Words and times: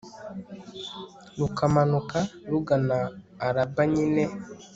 rukamanuka 1.37 2.19
rugana 2.51 2.97
araba 3.47 3.83
nyine 3.93 4.23